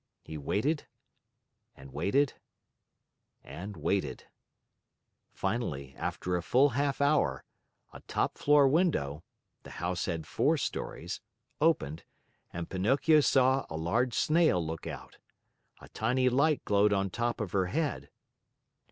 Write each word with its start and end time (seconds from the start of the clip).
He 0.23 0.35
waited 0.35 0.87
and 1.77 1.93
waited 1.93 2.33
and 3.43 3.77
waited. 3.77 4.23
Finally, 5.31 5.93
after 5.95 6.35
a 6.35 6.41
full 6.41 6.69
half 6.69 7.01
hour, 7.01 7.43
a 7.93 7.99
top 8.07 8.39
floor 8.39 8.67
window 8.67 9.21
(the 9.61 9.69
house 9.77 10.05
had 10.05 10.25
four 10.25 10.57
stories) 10.57 11.21
opened 11.61 12.03
and 12.51 12.67
Pinocchio 12.67 13.19
saw 13.19 13.67
a 13.69 13.77
large 13.77 14.15
Snail 14.15 14.65
look 14.65 14.87
out. 14.87 15.17
A 15.81 15.89
tiny 15.89 16.29
light 16.29 16.65
glowed 16.65 16.93
on 16.93 17.11
top 17.11 17.39
of 17.39 17.51
her 17.51 17.67
head. 17.67 18.09